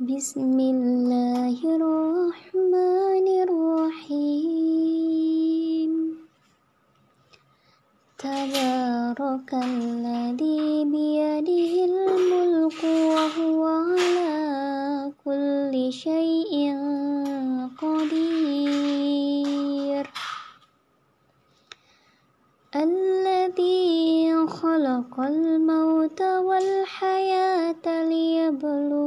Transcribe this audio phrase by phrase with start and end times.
[0.00, 5.12] بسم الله الرحمن الرحيم
[8.18, 16.76] تبارك الذي بيده الملك وهو على كل شيء
[17.80, 18.84] قدير
[22.76, 29.05] الذي خلق الموت والحياة ليبلوكم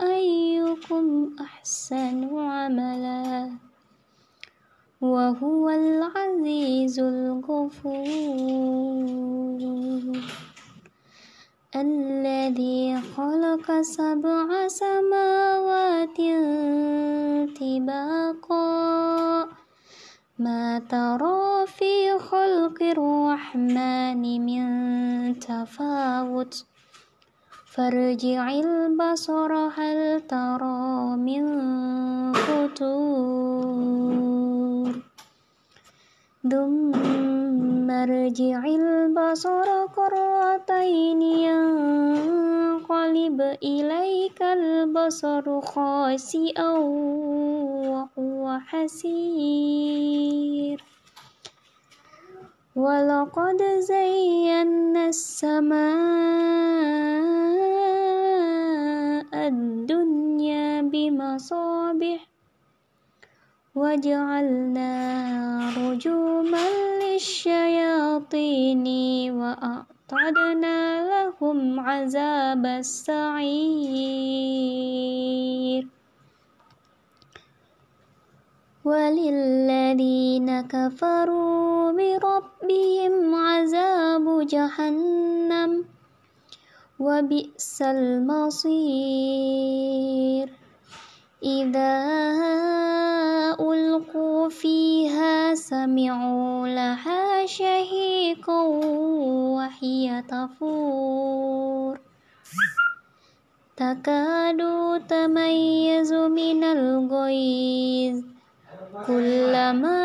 [0.00, 3.50] أيكم أحسن عملا
[5.00, 8.02] وهو العزيز الغفور
[11.76, 16.18] الذي خلق سبع سماوات
[17.60, 19.48] طباقا
[20.38, 26.64] ما ترى في خلق الرحمن من تفاوت
[27.72, 31.44] فارجع البصر هل ترى من
[32.32, 33.72] فتور
[36.50, 42.78] ثم ارجع البصر كرتين ينقلب
[43.62, 46.72] إليك البصر خاسئا
[47.88, 50.12] وهو حسير.
[52.76, 56.41] ولقد زينا السماء
[61.32, 62.28] بمصابح
[63.74, 64.92] وجعلنا
[65.76, 66.66] رجوما
[67.02, 68.86] للشياطين
[69.32, 73.22] وأعتدنا لهم عذاب السعير.
[78.84, 85.84] وللذين كفروا بربهم عذاب جهنم.
[87.00, 90.61] وبئس المصير.
[91.44, 92.02] إذا
[93.60, 98.62] ألقوا فيها سمعوا لها شهيقا
[99.58, 102.00] وهي تفور.
[103.76, 104.60] تكاد
[105.08, 108.24] تميز من الغيظ
[109.06, 110.02] كلما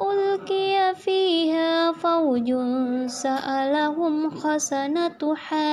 [0.00, 2.54] ألقي فيها فوج
[3.06, 5.72] سألهم خزنتها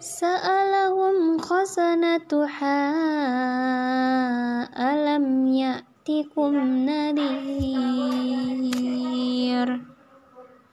[0.00, 2.90] سألهم خزنتها
[4.92, 6.56] ألم يأتكم
[6.88, 7.60] نذير؟